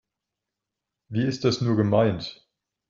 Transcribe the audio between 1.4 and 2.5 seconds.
das nur gemeint?